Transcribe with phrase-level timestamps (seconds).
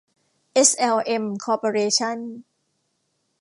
[0.53, 2.17] เอส แอล เอ็ม คอร์ปอเรชั่น